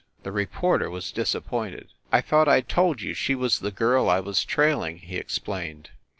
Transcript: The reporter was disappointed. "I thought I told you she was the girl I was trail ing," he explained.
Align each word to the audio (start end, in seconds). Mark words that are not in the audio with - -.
The 0.23 0.31
reporter 0.31 0.89
was 0.89 1.11
disappointed. 1.11 1.89
"I 2.11 2.21
thought 2.21 2.47
I 2.47 2.61
told 2.61 3.01
you 3.01 3.13
she 3.13 3.35
was 3.35 3.59
the 3.59 3.69
girl 3.69 4.09
I 4.09 4.19
was 4.19 4.43
trail 4.43 4.81
ing," 4.81 4.97
he 4.97 5.17
explained. 5.17 5.91